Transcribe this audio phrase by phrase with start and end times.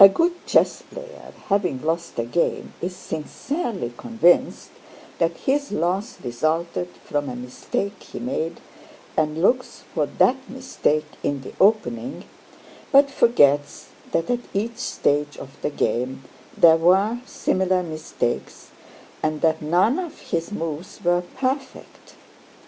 [0.00, 4.70] A good chessplayer having lost a game is sincerely convinced
[5.18, 8.58] that his loss resulted from a mistake he made
[9.16, 12.24] and looks for that mistake in the opening,
[12.90, 16.24] but forgets that at each stage of the game
[16.58, 18.72] there were similar mistakes
[19.22, 22.16] and that none of his moves were perfect.